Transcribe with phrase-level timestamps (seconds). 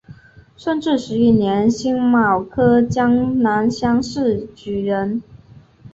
[0.57, 5.21] 顺治十一年辛卯科江南乡试举人。